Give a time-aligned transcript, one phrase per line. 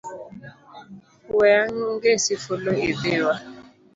[1.37, 3.35] We angesi fulu idhiwa